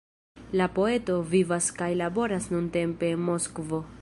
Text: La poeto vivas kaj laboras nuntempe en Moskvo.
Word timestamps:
La 0.61 0.67
poeto 0.77 1.19
vivas 1.35 1.69
kaj 1.83 1.91
laboras 2.01 2.51
nuntempe 2.57 3.15
en 3.17 3.27
Moskvo. 3.33 3.89